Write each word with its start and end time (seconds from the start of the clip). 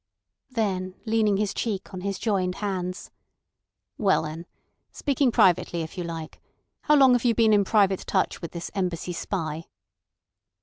Then 0.49 0.95
leaning 1.05 1.37
his 1.37 1.53
cheek 1.53 1.93
on 1.93 2.01
his 2.01 2.17
joined 2.17 2.55
hands: 2.55 3.11
"Well 3.99 4.23
then—speaking 4.23 5.31
privately 5.31 5.83
if 5.83 5.95
you 5.95 6.03
like—how 6.03 6.95
long 6.95 7.13
have 7.13 7.23
you 7.23 7.35
been 7.35 7.53
in 7.53 7.63
private 7.63 8.07
touch 8.07 8.41
with 8.41 8.51
this 8.51 8.71
Embassy 8.73 9.13
spy?" 9.13 9.65